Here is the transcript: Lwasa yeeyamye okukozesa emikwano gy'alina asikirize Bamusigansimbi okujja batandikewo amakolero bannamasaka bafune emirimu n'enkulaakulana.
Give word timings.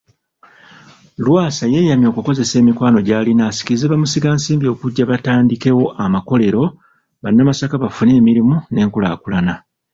Lwasa 1.23 1.65
yeeyamye 1.73 2.07
okukozesa 2.09 2.53
emikwano 2.61 2.97
gy'alina 3.07 3.43
asikirize 3.49 3.85
Bamusigansimbi 3.87 4.65
okujja 4.73 5.03
batandikewo 5.11 5.83
amakolero 6.05 6.63
bannamasaka 7.23 7.75
bafune 7.83 8.11
emirimu 8.19 8.55
n'enkulaakulana. 8.71 9.53